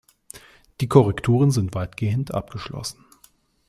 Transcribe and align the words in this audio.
Die 0.79 0.87
Korrekturen 0.87 1.51
sind 1.51 1.75
weitgehend 1.75 2.33
abgeschlossen. 2.33 3.05